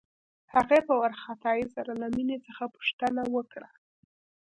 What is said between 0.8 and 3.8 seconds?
په وارخطايۍ سره له مينې څخه پوښتنه وکړه.